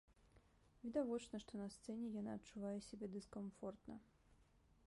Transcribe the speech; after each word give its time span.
Відавочна, 0.85 1.41
што 1.43 1.53
на 1.61 1.67
сцэне 1.77 2.07
яна 2.21 2.31
адчувае 2.39 2.75
сябе 2.89 3.07
дыскамфортна. 3.17 3.95